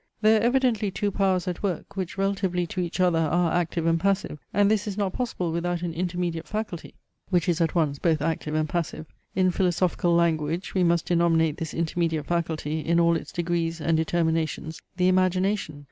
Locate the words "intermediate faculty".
5.93-6.95, 11.75-12.79